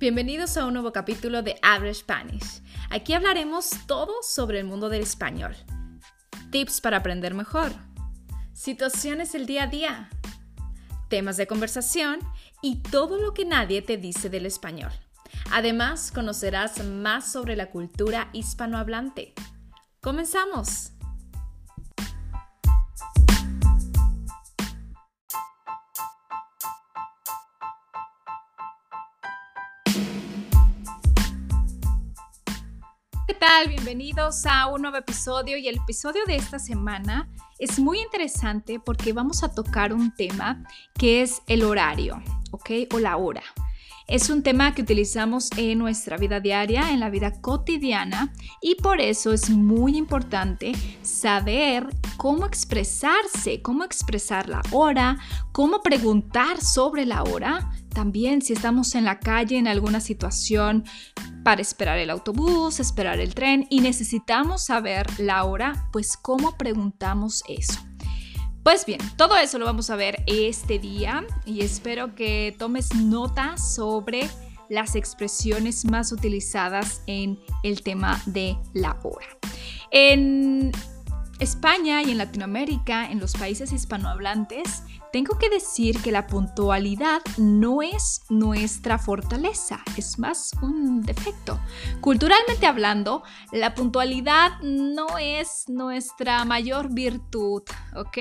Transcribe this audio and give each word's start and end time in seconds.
Bienvenidos 0.00 0.56
a 0.56 0.64
un 0.64 0.74
nuevo 0.74 0.92
capítulo 0.92 1.42
de 1.42 1.58
Average 1.60 2.02
Spanish. 2.02 2.62
Aquí 2.88 3.14
hablaremos 3.14 3.70
todo 3.88 4.12
sobre 4.22 4.60
el 4.60 4.64
mundo 4.64 4.88
del 4.88 5.02
español. 5.02 5.56
Tips 6.52 6.80
para 6.80 6.98
aprender 6.98 7.34
mejor. 7.34 7.72
Situaciones 8.52 9.32
del 9.32 9.46
día 9.46 9.64
a 9.64 9.66
día. 9.66 10.08
Temas 11.08 11.36
de 11.36 11.48
conversación 11.48 12.20
y 12.62 12.76
todo 12.76 13.18
lo 13.18 13.34
que 13.34 13.44
nadie 13.44 13.82
te 13.82 13.96
dice 13.96 14.30
del 14.30 14.46
español. 14.46 14.92
Además, 15.50 16.12
conocerás 16.12 16.84
más 16.84 17.32
sobre 17.32 17.56
la 17.56 17.72
cultura 17.72 18.30
hispanohablante. 18.32 19.34
¡Comenzamos! 20.00 20.92
Bienvenidos 33.66 34.46
a 34.46 34.68
un 34.68 34.82
nuevo 34.82 34.98
episodio 34.98 35.56
y 35.56 35.66
el 35.66 35.78
episodio 35.78 36.20
de 36.26 36.36
esta 36.36 36.60
semana 36.60 37.28
es 37.58 37.80
muy 37.80 37.98
interesante 37.98 38.78
porque 38.78 39.12
vamos 39.12 39.42
a 39.42 39.52
tocar 39.52 39.92
un 39.92 40.14
tema 40.14 40.62
que 40.94 41.22
es 41.22 41.42
el 41.48 41.64
horario, 41.64 42.22
¿ok? 42.52 42.70
O 42.94 43.00
la 43.00 43.16
hora. 43.16 43.42
Es 44.06 44.30
un 44.30 44.42
tema 44.42 44.74
que 44.74 44.82
utilizamos 44.82 45.50
en 45.56 45.78
nuestra 45.78 46.16
vida 46.16 46.38
diaria, 46.40 46.92
en 46.92 47.00
la 47.00 47.10
vida 47.10 47.40
cotidiana, 47.40 48.32
y 48.62 48.76
por 48.76 49.00
eso 49.00 49.32
es 49.32 49.50
muy 49.50 49.96
importante 49.96 50.72
saber 51.02 51.88
cómo 52.16 52.46
expresarse, 52.46 53.60
cómo 53.60 53.82
expresar 53.82 54.48
la 54.48 54.62
hora, 54.70 55.18
cómo 55.52 55.82
preguntar 55.82 56.60
sobre 56.60 57.04
la 57.06 57.24
hora. 57.24 57.70
También 57.98 58.42
si 58.42 58.52
estamos 58.52 58.94
en 58.94 59.04
la 59.04 59.18
calle 59.18 59.58
en 59.58 59.66
alguna 59.66 59.98
situación 59.98 60.84
para 61.42 61.60
esperar 61.60 61.98
el 61.98 62.10
autobús, 62.10 62.78
esperar 62.78 63.18
el 63.18 63.34
tren 63.34 63.66
y 63.70 63.80
necesitamos 63.80 64.64
saber 64.64 65.04
la 65.18 65.42
hora, 65.42 65.88
pues 65.90 66.16
cómo 66.16 66.56
preguntamos 66.56 67.42
eso. 67.48 67.80
Pues 68.62 68.86
bien, 68.86 69.00
todo 69.16 69.36
eso 69.36 69.58
lo 69.58 69.64
vamos 69.64 69.90
a 69.90 69.96
ver 69.96 70.22
este 70.28 70.78
día 70.78 71.24
y 71.44 71.62
espero 71.62 72.14
que 72.14 72.54
tomes 72.56 72.94
nota 72.94 73.58
sobre 73.58 74.30
las 74.68 74.94
expresiones 74.94 75.84
más 75.84 76.12
utilizadas 76.12 77.02
en 77.08 77.36
el 77.64 77.82
tema 77.82 78.22
de 78.26 78.56
la 78.74 78.96
hora. 79.02 79.26
En 79.90 80.70
España 81.40 82.04
y 82.04 82.12
en 82.12 82.18
Latinoamérica, 82.18 83.10
en 83.10 83.18
los 83.18 83.32
países 83.32 83.72
hispanohablantes, 83.72 84.84
tengo 85.12 85.38
que 85.38 85.48
decir 85.48 86.00
que 86.02 86.12
la 86.12 86.26
puntualidad 86.26 87.20
no 87.36 87.82
es 87.82 88.22
nuestra 88.28 88.98
fortaleza, 88.98 89.80
es 89.96 90.18
más 90.18 90.52
un 90.62 91.02
defecto. 91.02 91.58
Culturalmente 92.00 92.66
hablando, 92.66 93.22
la 93.52 93.74
puntualidad 93.74 94.60
no 94.62 95.18
es 95.18 95.64
nuestra 95.68 96.44
mayor 96.44 96.92
virtud, 96.92 97.62
¿ok? 97.96 98.18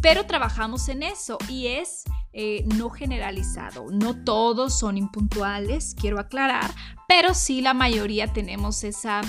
Pero 0.00 0.26
trabajamos 0.26 0.88
en 0.88 1.02
eso 1.02 1.38
y 1.48 1.68
es 1.68 2.04
eh, 2.32 2.64
no 2.76 2.90
generalizado. 2.90 3.86
No 3.90 4.24
todos 4.24 4.78
son 4.78 4.96
impuntuales, 4.98 5.94
quiero 5.98 6.18
aclarar, 6.18 6.70
pero 7.06 7.34
sí 7.34 7.60
la 7.60 7.74
mayoría 7.74 8.32
tenemos 8.32 8.84
esa 8.84 9.20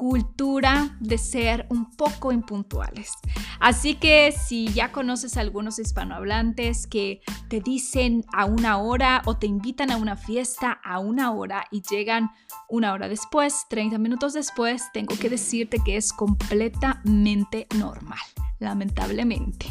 cultura 0.00 0.96
de 0.98 1.18
ser 1.18 1.66
un 1.68 1.90
poco 1.90 2.32
impuntuales. 2.32 3.12
Así 3.60 3.96
que 3.96 4.32
si 4.32 4.68
ya 4.68 4.92
conoces 4.92 5.36
a 5.36 5.42
algunos 5.42 5.78
hispanohablantes 5.78 6.86
que 6.86 7.20
te 7.50 7.60
dicen 7.60 8.24
a 8.32 8.46
una 8.46 8.78
hora 8.78 9.20
o 9.26 9.36
te 9.36 9.46
invitan 9.46 9.90
a 9.90 9.98
una 9.98 10.16
fiesta 10.16 10.80
a 10.82 11.00
una 11.00 11.32
hora 11.32 11.66
y 11.70 11.82
llegan 11.82 12.30
una 12.70 12.94
hora 12.94 13.10
después, 13.10 13.66
30 13.68 13.98
minutos 13.98 14.32
después, 14.32 14.84
tengo 14.94 15.18
que 15.18 15.28
decirte 15.28 15.80
que 15.84 15.98
es 15.98 16.14
completamente 16.14 17.66
normal, 17.76 18.20
lamentablemente. 18.58 19.66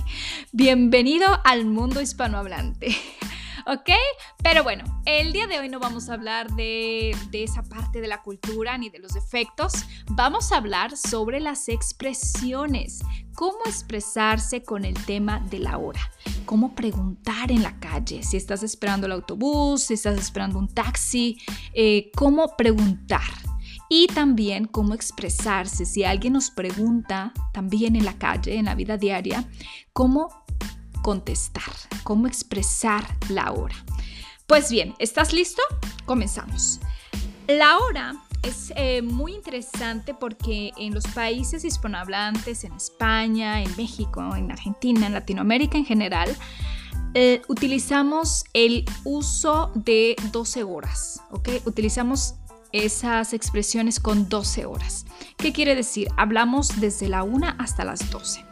Bienvenido 0.51 1.25
al 1.43 1.65
mundo 1.65 2.01
hispanohablante. 2.01 2.95
¿Ok? 3.65 3.89
Pero 4.43 4.63
bueno, 4.63 4.83
el 5.05 5.33
día 5.33 5.47
de 5.47 5.59
hoy 5.59 5.69
no 5.69 5.79
vamos 5.79 6.09
a 6.09 6.13
hablar 6.13 6.51
de, 6.51 7.15
esa 7.31 7.63
parte 7.63 8.01
de 8.01 8.07
la 8.07 8.21
cultura 8.21 8.77
ni 8.77 8.89
de 8.89 8.99
los 8.99 9.15
efectos, 9.15 9.73
vamos 10.11 10.51
a 10.51 10.57
hablar 10.57 10.95
sobre 10.97 11.39
las 11.39 11.69
expresiones, 11.69 12.99
cómo 13.35 13.59
expresarse 13.65 14.63
con 14.63 14.85
el 14.85 14.93
tema 15.05 15.39
de 15.49 15.59
la 15.59 15.77
hora, 15.77 16.01
cómo 16.45 16.75
preguntar 16.75 17.51
en 17.51 17.63
la 17.63 17.79
calle, 17.79 18.23
si 18.23 18.37
estás 18.37 18.63
esperando 18.63 19.07
el 19.07 19.13
autobús, 19.13 19.83
si 19.83 19.93
estás 19.95 20.17
esperando 20.17 20.59
un 20.59 20.67
taxi, 20.67 21.37
eh, 21.73 22.11
cómo 22.15 22.55
preguntar. 22.57 23.21
Y 23.91 24.05
también 24.05 24.65
cómo 24.65 24.93
expresarse. 24.93 25.83
Si 25.83 26.03
alguien 26.03 26.33
nos 26.33 26.51
pregunta 26.51 27.33
también 27.53 27.95
en 27.95 28.05
la 28.05 28.19
calle, 28.19 28.55
en 28.55 28.65
la 28.65 28.75
vida 28.75 28.97
diaria, 28.97 29.49
cómo 29.93 30.29
contestar, 31.09 31.73
cómo 32.03 32.27
expresar 32.27 33.03
la 33.29 33.51
hora. 33.51 33.73
Pues 34.45 34.69
bien, 34.69 34.93
¿estás 34.99 35.33
listo? 35.33 35.63
Comenzamos. 36.05 36.79
La 37.47 37.79
hora 37.79 38.13
es 38.43 38.71
eh, 38.75 39.01
muy 39.01 39.33
interesante 39.33 40.13
porque 40.13 40.69
en 40.77 40.93
los 40.93 41.07
países 41.07 41.65
hispanohablantes, 41.65 42.63
en 42.63 42.73
España, 42.73 43.63
en 43.63 43.75
México, 43.75 44.35
en 44.35 44.51
Argentina, 44.51 45.07
en 45.07 45.13
Latinoamérica 45.13 45.79
en 45.79 45.85
general, 45.85 46.29
eh, 47.15 47.41
utilizamos 47.47 48.43
el 48.53 48.85
uso 49.03 49.71
de 49.73 50.15
12 50.31 50.63
horas, 50.63 51.23
¿ok? 51.31 51.49
Utilizamos 51.65 52.35
esas 52.71 53.33
expresiones 53.33 53.99
con 53.99 54.29
12 54.29 54.67
horas. 54.67 55.07
¿Qué 55.37 55.53
quiere 55.53 55.73
decir? 55.73 56.07
Hablamos 56.17 56.79
desde 56.79 57.09
la 57.09 57.23
1 57.23 57.55
hasta 57.57 57.83
las 57.83 58.11
12. 58.11 58.48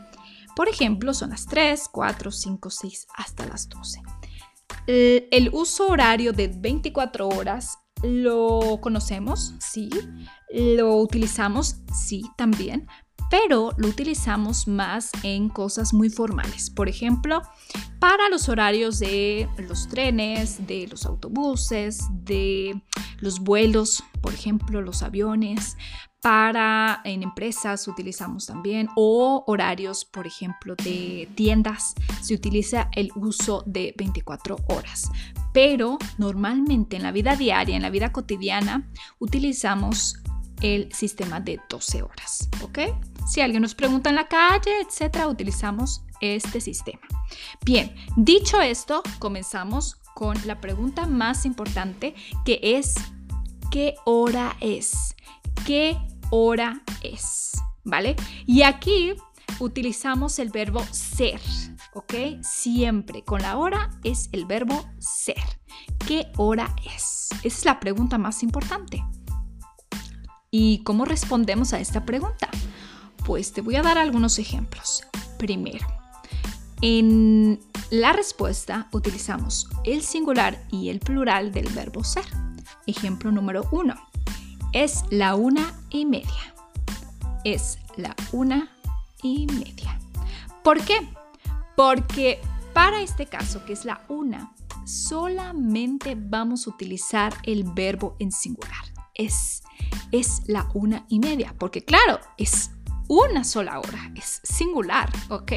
Por 0.57 0.69
ejemplo, 0.69 1.13
son 1.13 1.29
las 1.29 1.45
3, 1.45 1.87
4, 1.91 2.31
5, 2.31 2.69
6 2.71 3.07
hasta 3.15 3.45
las 3.45 3.69
12. 3.69 4.01
El 4.87 5.51
uso 5.53 5.87
horario 5.87 6.33
de 6.33 6.47
24 6.47 7.29
horas 7.29 7.77
lo 8.01 8.79
conocemos, 8.81 9.53
sí. 9.59 9.87
Lo 10.49 10.95
utilizamos, 10.95 11.81
sí, 11.93 12.23
también. 12.37 12.87
Pero 13.29 13.71
lo 13.77 13.87
utilizamos 13.87 14.67
más 14.67 15.11
en 15.23 15.49
cosas 15.49 15.93
muy 15.93 16.09
formales. 16.09 16.69
Por 16.69 16.87
ejemplo, 16.87 17.41
para 17.99 18.29
los 18.29 18.47
horarios 18.47 18.99
de 18.99 19.49
los 19.57 19.87
trenes, 19.87 20.65
de 20.65 20.87
los 20.87 21.05
autobuses, 21.05 22.03
de 22.11 22.81
los 23.19 23.39
vuelos, 23.39 24.03
por 24.21 24.33
ejemplo, 24.33 24.81
los 24.81 25.03
aviones, 25.03 25.75
para 26.21 27.01
en 27.03 27.23
empresas 27.23 27.87
utilizamos 27.87 28.47
también 28.47 28.89
o 28.95 29.43
horarios, 29.47 30.03
por 30.03 30.27
ejemplo, 30.27 30.75
de 30.75 31.29
tiendas, 31.35 31.93
se 32.21 32.33
utiliza 32.33 32.89
el 32.95 33.11
uso 33.15 33.63
de 33.65 33.93
24 33.97 34.57
horas. 34.67 35.09
Pero 35.53 35.97
normalmente 36.17 36.97
en 36.97 37.03
la 37.03 37.11
vida 37.11 37.35
diaria, 37.35 37.75
en 37.75 37.81
la 37.81 37.89
vida 37.89 38.11
cotidiana, 38.11 38.89
utilizamos 39.19 40.17
el 40.61 40.91
sistema 40.93 41.39
de 41.39 41.59
12 41.69 42.03
horas, 42.03 42.49
¿ok? 42.61 42.79
Si 43.27 43.41
alguien 43.41 43.61
nos 43.61 43.75
pregunta 43.75 44.09
en 44.09 44.15
la 44.15 44.27
calle, 44.27 44.81
etcétera, 44.81 45.27
utilizamos 45.27 46.03
este 46.21 46.61
sistema. 46.61 47.01
Bien, 47.65 47.93
dicho 48.15 48.61
esto, 48.61 49.03
comenzamos 49.19 49.95
con 50.15 50.35
la 50.47 50.59
pregunta 50.59 51.05
más 51.05 51.45
importante 51.45 52.15
que 52.45 52.59
es 52.63 52.95
¿qué 53.69 53.95
hora 54.05 54.55
es? 54.61 55.15
¿Qué 55.65 55.97
hora 56.31 56.81
es, 57.01 57.51
¿vale? 57.83 58.15
Y 58.45 58.63
aquí 58.63 59.13
utilizamos 59.59 60.39
el 60.39 60.49
verbo 60.49 60.83
ser, 60.91 61.41
¿ok? 61.93 62.41
Siempre 62.41 63.23
con 63.23 63.41
la 63.41 63.57
hora 63.57 63.91
es 64.03 64.29
el 64.31 64.45
verbo 64.45 64.85
ser. 64.99 65.43
¿Qué 66.07 66.31
hora 66.37 66.73
es? 66.95 67.29
Esa 67.43 67.47
es 67.47 67.65
la 67.65 67.79
pregunta 67.79 68.17
más 68.17 68.43
importante. 68.43 69.03
¿Y 70.51 70.79
cómo 70.83 71.05
respondemos 71.05 71.73
a 71.73 71.79
esta 71.79 72.05
pregunta? 72.05 72.49
Pues 73.25 73.51
te 73.53 73.61
voy 73.61 73.75
a 73.75 73.81
dar 73.81 73.97
algunos 73.97 74.39
ejemplos. 74.39 75.03
Primero, 75.37 75.85
en 76.81 77.59
la 77.89 78.13
respuesta 78.13 78.87
utilizamos 78.91 79.67
el 79.83 80.01
singular 80.01 80.63
y 80.71 80.89
el 80.89 80.99
plural 80.99 81.51
del 81.51 81.67
verbo 81.69 82.03
ser. 82.03 82.25
Ejemplo 82.85 83.31
número 83.31 83.67
uno. 83.71 83.95
Es 84.73 85.03
la 85.09 85.35
una 85.35 85.73
y 85.89 86.05
media. 86.05 86.53
Es 87.43 87.79
la 87.95 88.15
una 88.31 88.69
y 89.21 89.47
media. 89.47 89.99
¿Por 90.63 90.81
qué? 90.83 91.09
Porque 91.75 92.39
para 92.73 93.01
este 93.01 93.25
caso, 93.25 93.65
que 93.65 93.73
es 93.73 93.85
la 93.85 94.01
una, 94.07 94.53
solamente 94.85 96.15
vamos 96.17 96.67
a 96.67 96.69
utilizar 96.69 97.33
el 97.43 97.63
verbo 97.63 98.15
en 98.19 98.31
singular. 98.31 98.85
Es, 99.13 99.63
es 100.11 100.41
la 100.47 100.69
una 100.73 101.05
y 101.09 101.19
media. 101.19 101.53
Porque 101.57 101.83
claro, 101.83 102.19
es 102.37 102.71
una 103.07 103.43
sola 103.43 103.79
hora, 103.79 104.11
es 104.15 104.41
singular, 104.43 105.11
¿ok? 105.29 105.51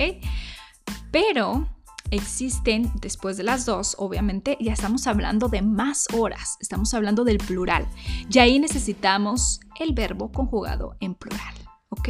Pero 1.11 1.69
existen 2.11 2.91
después 3.01 3.37
de 3.37 3.45
las 3.45 3.67
dos, 3.67 3.95
obviamente 3.99 4.57
ya 4.61 4.73
estamos 4.73 5.07
hablando 5.07 5.49
de 5.49 5.63
más 5.63 6.07
horas, 6.13 6.57
estamos 6.61 6.93
hablando 6.95 7.25
del 7.25 7.39
plural. 7.39 7.87
Y 8.31 8.39
ahí 8.39 8.59
necesitamos 8.59 9.61
el 9.79 9.95
verbo 9.95 10.31
conjugado 10.33 10.97
en 11.01 11.15
plural. 11.15 11.55
¿Ok? 11.93 12.09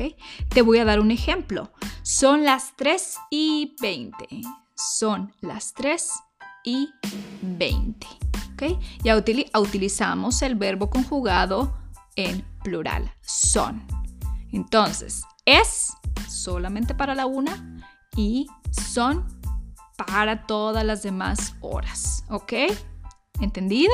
Te 0.50 0.60
voy 0.60 0.78
a 0.78 0.84
dar 0.84 1.00
un 1.00 1.10
ejemplo. 1.10 1.72
Son 2.02 2.44
las 2.44 2.76
3 2.76 3.16
y 3.30 3.76
20. 3.80 4.42
Son 4.74 5.32
las 5.40 5.72
3 5.72 6.10
y 6.64 6.90
20. 7.40 8.06
¿Ok? 8.52 8.78
Ya 9.02 9.16
utilizamos 9.16 10.42
el 10.42 10.54
verbo 10.56 10.90
conjugado 10.90 11.79
en 12.16 12.44
plural. 12.62 13.12
Son. 13.20 13.86
Entonces, 14.52 15.22
es 15.44 15.92
solamente 16.28 16.94
para 16.94 17.14
la 17.14 17.26
una 17.26 17.82
y 18.16 18.46
son 18.70 19.26
para 19.96 20.46
todas 20.46 20.84
las 20.84 21.02
demás 21.02 21.54
horas. 21.60 22.24
¿Ok? 22.28 22.52
¿Entendido? 23.40 23.92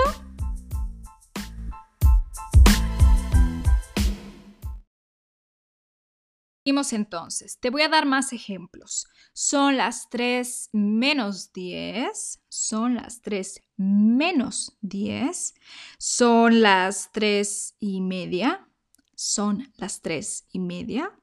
Seguimos 6.66 6.92
entonces. 6.92 7.60
Te 7.60 7.70
voy 7.70 7.82
a 7.82 7.88
dar 7.88 8.06
más 8.06 8.32
ejemplos. 8.32 9.06
Son 9.32 9.76
las 9.76 10.08
3 10.10 10.70
menos 10.72 11.52
10. 11.52 12.40
Son 12.48 12.96
las 12.96 13.22
3 13.22 13.62
menos 13.76 14.76
10. 14.80 15.54
Son 15.96 16.60
las 16.62 17.12
3 17.12 17.76
y 17.78 18.00
media. 18.00 18.68
Son 19.14 19.72
las 19.76 20.02
3 20.02 20.48
y 20.50 20.58
media. 20.58 21.16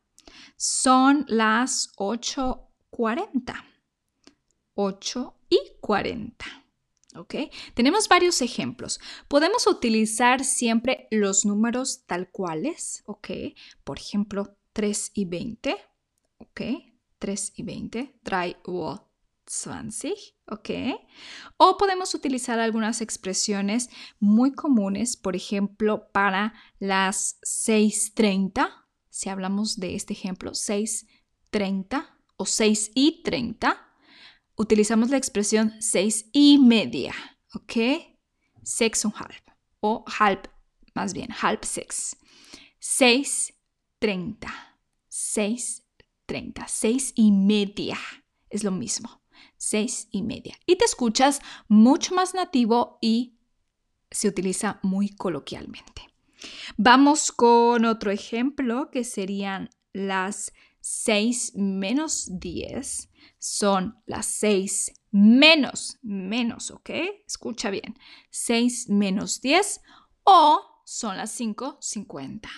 Son 0.56 1.26
las 1.28 1.92
8.40. 1.98 3.66
8 4.76 5.36
y 5.50 5.60
40. 5.82 6.46
¿Ok? 7.18 7.36
Tenemos 7.74 8.08
varios 8.08 8.42
ejemplos. 8.42 9.02
Podemos 9.28 9.68
utilizar 9.68 10.46
siempre 10.46 11.10
los 11.12 11.44
números 11.46 12.06
tal 12.08 12.32
cuales. 12.32 13.04
¿Ok? 13.08 13.28
Por 13.84 14.00
ejemplo, 14.00 14.56
3 14.74 15.12
y 15.14 15.26
20. 15.26 15.76
¿Ok? 16.38 16.62
3 17.20 17.54
y 17.56 17.64
20. 17.64 18.20
3 18.24 18.56
o 18.66 19.10
20. 19.66 20.14
¿Ok? 20.48 20.70
O 21.58 21.78
podemos 21.78 22.14
utilizar 22.14 22.60
algunas 22.60 23.02
expresiones 23.02 23.90
muy 24.20 24.54
comunes, 24.54 25.16
por 25.18 25.36
ejemplo, 25.36 26.10
para 26.12 26.54
las 26.80 27.40
6.30. 27.42 28.70
Si 29.10 29.30
hablamos 29.30 29.80
de 29.80 29.96
este 29.96 30.14
ejemplo, 30.14 30.52
6.30 30.52 32.10
o 32.36 32.46
6 32.46 32.92
y 32.96 33.24
30 33.24 33.94
utilizamos 34.56 35.10
la 35.10 35.18
expresión 35.18 35.74
seis 35.80 36.30
y 36.32 36.60
media, 36.60 37.14
¿ok? 37.54 37.74
Sex 38.64 39.06
und 39.06 39.16
halb, 39.16 39.44
o 39.80 40.06
halb, 40.20 40.50
más 40.94 41.14
bien, 41.14 41.30
halb 41.42 41.66
sex. 41.66 42.16
Seis, 42.80 43.53
treinta. 44.04 44.54
Seis, 45.08 45.86
treinta. 46.26 46.68
Seis 46.68 47.14
y 47.16 47.32
media. 47.32 47.98
Es 48.50 48.66
lo 48.66 48.72
mismo. 48.72 49.22
Seis 49.56 50.10
y 50.12 50.24
media. 50.24 50.58
Y 50.66 50.76
te 50.76 50.84
escuchas 50.84 51.40
mucho 51.70 52.14
más 52.14 52.34
nativo 52.34 52.98
y 53.00 53.38
se 54.12 54.28
utiliza 54.28 54.82
muy 54.84 55.08
coloquialmente. 55.08 56.02
Vamos 56.76 57.32
con 57.32 57.86
otro 57.86 58.12
ejemplo 58.12 58.92
que 58.92 59.06
serían 59.06 59.70
las 59.94 60.52
6 60.82 61.54
menos 61.56 62.28
10 62.42 63.10
son 63.40 64.04
las 64.06 64.26
6 64.26 64.92
menos, 65.12 65.98
menos, 66.02 66.72
¿ok? 66.72 66.90
Escucha 67.26 67.70
bien. 67.70 67.98
6 68.32 68.90
menos 68.90 69.40
10 69.40 69.80
o 70.24 70.82
son 70.84 71.16
las 71.16 71.40
5.50. 71.40 72.50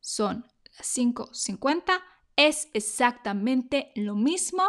Son 0.00 0.51
5.50. 0.82 2.00
Es 2.36 2.68
exactamente 2.72 3.92
lo 3.94 4.14
mismo 4.14 4.62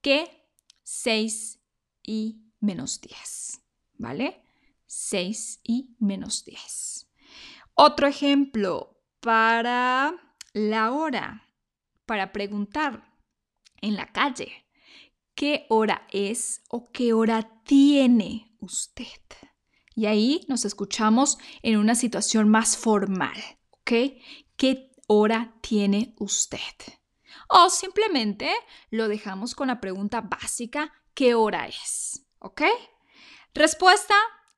que 0.00 0.48
6 0.82 1.60
y 2.02 2.42
menos 2.60 3.00
10, 3.00 3.60
¿vale? 3.98 4.42
6 4.86 5.60
y 5.64 5.96
menos 5.98 6.44
10. 6.44 7.08
Otro 7.74 8.06
ejemplo 8.06 9.02
para 9.20 10.14
la 10.52 10.92
hora 10.92 11.46
para 12.06 12.32
preguntar 12.32 13.12
en 13.82 13.96
la 13.96 14.12
calle 14.12 14.66
qué 15.34 15.66
hora 15.68 16.06
es 16.10 16.62
o 16.70 16.90
qué 16.90 17.12
hora 17.12 17.62
tiene 17.64 18.56
usted. 18.60 19.04
Y 19.94 20.06
ahí 20.06 20.44
nos 20.48 20.64
escuchamos 20.64 21.38
en 21.62 21.78
una 21.78 21.94
situación 21.94 22.48
más 22.48 22.76
formal, 22.76 23.36
¿ok? 23.70 23.92
¿Qué 24.56 24.92
hora 25.06 25.54
tiene 25.60 26.14
usted? 26.18 26.58
O 27.48 27.70
simplemente 27.70 28.50
lo 28.90 29.08
dejamos 29.08 29.54
con 29.54 29.68
la 29.68 29.80
pregunta 29.80 30.20
básica, 30.20 30.92
¿qué 31.14 31.34
hora 31.34 31.66
es? 31.66 32.26
¿Ok? 32.38 32.62
Respuesta, 33.54 34.14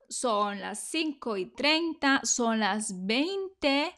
son 0.09 0.61
las 0.61 0.89
5 0.89 1.37
y 1.37 1.47
30, 1.47 2.23
son 2.25 2.61
las 2.61 3.07
20 3.07 3.95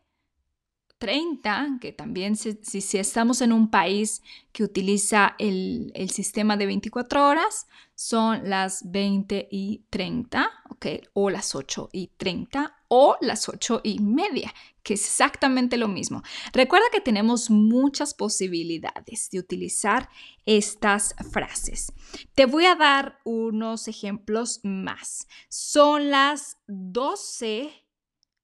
30, 1.00 1.79
que 1.81 1.93
también 1.93 2.37
si, 2.37 2.58
si, 2.62 2.99
estamos 2.99 3.41
en 3.41 3.52
un 3.52 3.70
país 3.70 4.23
que 4.52 4.62
utiliza 4.62 5.35
el, 5.38 5.93
el, 5.94 6.11
sistema 6.11 6.58
de 6.58 6.67
24 6.67 7.26
horas, 7.26 7.67
son 7.94 8.50
las 8.50 8.91
20 8.91 9.49
y 9.50 9.87
30, 9.88 10.50
¿ok? 10.69 10.87
O 11.14 11.31
las 11.31 11.55
8 11.55 11.88
y 11.93 12.08
30 12.19 12.76
o 12.88 13.17
las 13.23 13.49
8 13.49 13.81
y 13.82 14.00
media, 14.00 14.52
que 14.82 14.93
es 14.93 15.06
exactamente 15.06 15.79
lo 15.79 15.88
mismo. 15.88 16.23
Recuerda 16.52 16.85
que 16.93 17.00
tenemos 17.00 17.49
muchas 17.49 18.12
posibilidades 18.12 19.31
de 19.31 19.38
utilizar 19.38 20.11
estas 20.44 21.14
frases. 21.32 21.94
Te 22.35 22.44
voy 22.44 22.67
a 22.67 22.75
dar 22.75 23.20
unos 23.25 23.88
ejemplos 23.88 24.61
más. 24.64 25.26
Son 25.49 26.11
las 26.11 26.58
12, 26.67 27.70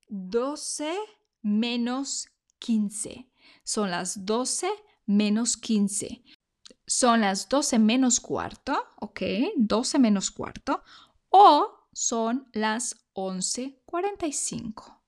12 0.09 0.97
menos 1.43 2.29
15. 2.59 3.29
Son 3.65 3.91
las 3.91 4.25
12 4.25 4.71
menos 5.07 5.57
15. 5.57 6.23
Son 6.87 7.23
las 7.23 7.49
12 7.49 7.79
menos 7.79 8.21
cuarto, 8.21 8.77
¿ok? 9.01 9.23
12 9.57 9.99
menos 9.99 10.31
cuarto. 10.31 10.83
O 11.31 11.89
son 11.93 12.49
las 12.53 13.09
11.45. 13.15 15.01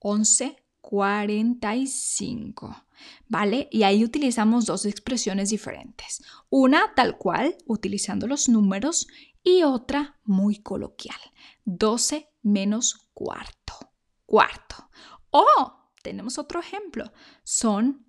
11.45. 0.00 2.84
¿Vale? 3.28 3.68
Y 3.70 3.82
ahí 3.82 4.02
utilizamos 4.04 4.64
dos 4.66 4.86
expresiones 4.86 5.50
diferentes. 5.50 6.22
Una 6.50 6.94
tal 6.94 7.18
cual, 7.18 7.56
utilizando 7.66 8.26
los 8.26 8.48
números, 8.48 9.06
y 9.42 9.62
otra 9.62 10.18
muy 10.24 10.62
coloquial. 10.62 11.18
12 11.64 12.28
menos 12.42 13.08
cuarto. 13.14 13.74
Cuarto. 14.26 14.90
O 15.30 15.46
tenemos 16.08 16.38
otro 16.38 16.58
ejemplo. 16.58 17.12
Son 17.44 18.06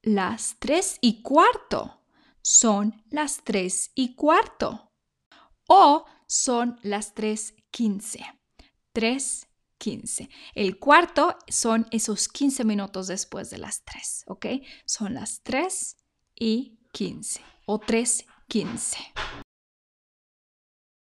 las 0.00 0.56
tres 0.58 0.96
y 1.02 1.20
cuarto. 1.20 2.00
Son 2.40 3.04
las 3.10 3.44
tres 3.44 3.90
y 3.94 4.14
cuarto. 4.14 4.90
O 5.68 6.06
son 6.26 6.80
las 6.82 7.12
tres 7.12 7.54
quince. 7.70 8.24
Tres 8.94 9.46
quince. 9.76 10.30
El 10.54 10.78
cuarto 10.78 11.36
son 11.48 11.86
esos 11.90 12.28
15 12.28 12.64
minutos 12.64 13.08
después 13.08 13.50
de 13.50 13.58
las 13.58 13.84
tres, 13.84 14.24
¿ok? 14.26 14.46
Son 14.86 15.12
las 15.12 15.42
tres 15.42 15.98
y 16.34 16.78
quince 16.92 17.42
o 17.66 17.78
tres 17.78 18.24
quince. 18.48 19.12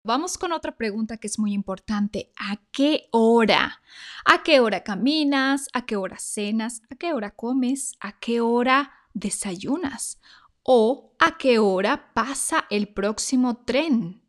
Vamos 0.07 0.37
con 0.37 0.53
otra 0.53 0.73
pregunta 0.77 1.17
que 1.17 1.27
es 1.27 1.37
muy 1.37 1.51
importante. 1.51 2.31
¿A 2.37 2.61
qué 2.71 3.09
hora? 3.11 3.81
¿A 4.23 4.41
qué 4.41 4.61
hora 4.61 4.81
caminas? 4.81 5.67
¿A 5.73 5.85
qué 5.85 5.97
hora 5.97 6.17
cenas? 6.17 6.81
¿A 6.89 6.95
qué 6.95 7.11
hora 7.11 7.31
comes? 7.31 7.91
¿A 7.99 8.17
qué 8.17 8.39
hora 8.39 8.93
desayunas? 9.13 10.21
¿O 10.63 11.13
a 11.19 11.37
qué 11.37 11.59
hora 11.59 12.13
pasa 12.13 12.67
el 12.69 12.87
próximo 12.87 13.65
tren? 13.65 14.23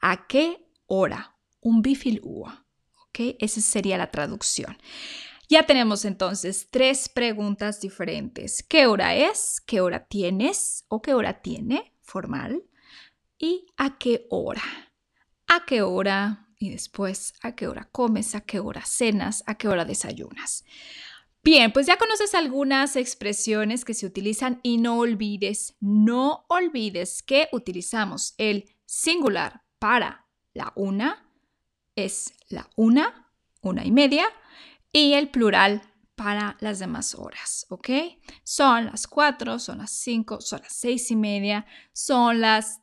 ¿A 0.00 0.26
qué 0.26 0.66
hora? 0.88 1.36
Un 1.60 1.80
bifil 1.80 2.20
ua. 2.24 2.66
¿Ok? 3.06 3.36
Esa 3.38 3.60
sería 3.60 3.98
la 3.98 4.10
traducción. 4.10 4.76
Ya 5.48 5.64
tenemos 5.64 6.04
entonces 6.04 6.66
tres 6.72 7.08
preguntas 7.08 7.80
diferentes. 7.80 8.64
¿Qué 8.64 8.88
hora 8.88 9.14
es? 9.14 9.62
¿Qué 9.64 9.80
hora 9.80 10.06
tienes? 10.06 10.86
¿O 10.88 11.00
qué 11.00 11.14
hora 11.14 11.40
tiene? 11.40 11.94
Formal 12.02 12.64
y 13.40 13.66
a 13.76 13.98
qué 13.98 14.26
hora. 14.30 14.62
A 15.48 15.64
qué 15.66 15.82
hora 15.82 16.46
y 16.58 16.70
después 16.70 17.32
a 17.42 17.56
qué 17.56 17.66
hora 17.66 17.88
comes, 17.90 18.34
a 18.36 18.42
qué 18.42 18.60
hora 18.60 18.84
cenas, 18.84 19.42
a 19.46 19.56
qué 19.56 19.66
hora 19.66 19.84
desayunas. 19.84 20.64
Bien, 21.42 21.72
pues 21.72 21.86
ya 21.86 21.96
conoces 21.96 22.34
algunas 22.34 22.96
expresiones 22.96 23.86
que 23.86 23.94
se 23.94 24.04
utilizan 24.04 24.60
y 24.62 24.76
no 24.76 24.98
olvides, 24.98 25.74
no 25.80 26.44
olvides 26.48 27.22
que 27.22 27.48
utilizamos 27.50 28.34
el 28.36 28.76
singular 28.84 29.62
para 29.78 30.28
la 30.52 30.72
una, 30.76 31.26
es 31.96 32.34
la 32.50 32.68
una, 32.76 33.32
una 33.62 33.86
y 33.86 33.90
media, 33.90 34.26
y 34.92 35.14
el 35.14 35.30
plural 35.30 35.80
para 36.14 36.58
las 36.60 36.78
demás 36.78 37.14
horas, 37.14 37.64
¿ok? 37.70 37.88
Son 38.44 38.86
las 38.86 39.06
cuatro, 39.06 39.58
son 39.58 39.78
las 39.78 39.92
cinco, 39.92 40.42
son 40.42 40.60
las 40.60 40.74
seis 40.74 41.10
y 41.10 41.16
media, 41.16 41.64
son 41.94 42.42
las 42.42 42.82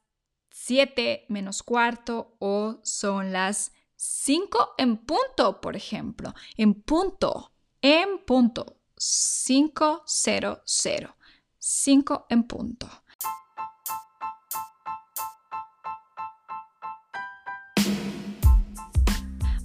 siete 0.59 1.25
menos 1.29 1.61
cuarto 1.61 2.35
o 2.39 2.79
son 2.83 3.31
las 3.31 3.71
cinco 3.95 4.73
en 4.77 4.97
punto, 4.97 5.61
por 5.61 5.75
ejemplo, 5.75 6.33
en 6.57 6.73
punto 6.73 7.51
en 7.81 8.19
punto. 8.25 8.77
500. 8.97 10.63
5 11.59 12.25
en 12.29 12.43
punto. 12.43 12.89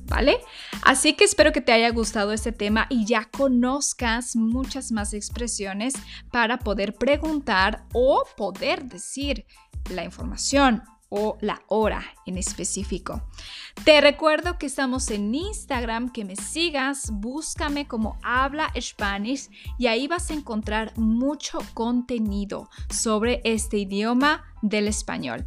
¿Vale? 0.08 0.40
Así 0.82 1.14
que 1.14 1.24
espero 1.24 1.52
que 1.52 1.62
te 1.62 1.72
haya 1.72 1.90
gustado 1.90 2.32
este 2.32 2.52
tema 2.52 2.86
y 2.90 3.06
ya 3.06 3.24
conozcas 3.30 4.36
muchas 4.36 4.92
más 4.92 5.14
expresiones 5.14 5.94
para 6.30 6.58
poder 6.58 6.94
preguntar 6.94 7.86
o 7.94 8.24
poder 8.36 8.84
decir 8.84 9.46
la 9.90 10.04
información 10.04 10.82
o 11.14 11.36
la 11.42 11.60
hora 11.68 12.02
en 12.24 12.38
específico. 12.38 13.20
Te 13.84 14.00
recuerdo 14.00 14.58
que 14.58 14.64
estamos 14.64 15.10
en 15.10 15.34
Instagram, 15.34 16.10
que 16.10 16.24
me 16.24 16.36
sigas, 16.36 17.10
búscame 17.12 17.86
como 17.86 18.18
Habla 18.22 18.72
Spanish 18.80 19.50
y 19.78 19.88
ahí 19.88 20.08
vas 20.08 20.30
a 20.30 20.34
encontrar 20.34 20.96
mucho 20.96 21.58
contenido 21.74 22.70
sobre 22.88 23.42
este 23.44 23.76
idioma 23.76 24.42
del 24.62 24.88
español. 24.88 25.44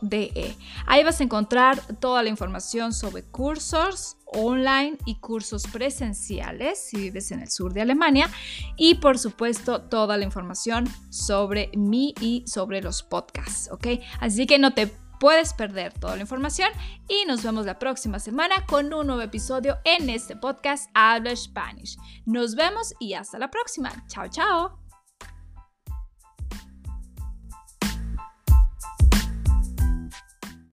de. 0.00 0.56
Ahí 0.86 1.04
vas 1.04 1.20
a 1.20 1.24
encontrar 1.24 1.80
toda 1.98 2.22
la 2.22 2.28
información 2.28 2.92
sobre 2.92 3.24
cursos 3.24 4.16
online 4.26 4.98
y 5.04 5.16
cursos 5.16 5.64
presenciales 5.66 6.78
si 6.78 6.96
vives 6.96 7.30
en 7.32 7.40
el 7.40 7.50
sur 7.50 7.72
de 7.72 7.80
Alemania 7.80 8.30
y 8.76 8.96
por 8.96 9.18
supuesto 9.18 9.82
toda 9.82 10.16
la 10.16 10.24
información 10.24 10.88
sobre 11.10 11.70
mí 11.74 12.14
y 12.20 12.44
sobre 12.46 12.82
los 12.82 13.02
podcasts, 13.02 13.68
¿ok? 13.72 13.86
Así 14.20 14.46
que 14.46 14.58
no 14.58 14.74
te 14.74 14.92
puedes 15.18 15.52
perder 15.54 15.92
toda 15.94 16.14
la 16.14 16.22
información 16.22 16.68
y 17.08 17.24
nos 17.26 17.42
vemos 17.42 17.66
la 17.66 17.80
próxima 17.80 18.20
semana 18.20 18.64
con 18.66 18.92
un 18.94 19.08
nuevo 19.08 19.22
episodio 19.22 19.78
en 19.84 20.08
este 20.10 20.36
podcast 20.36 20.88
Habla 20.94 21.34
Spanish. 21.34 21.96
Nos 22.26 22.54
vemos 22.54 22.94
y 23.00 23.14
hasta 23.14 23.38
la 23.38 23.50
próxima. 23.50 23.90
Chao, 24.06 24.28
chao. 24.28 24.87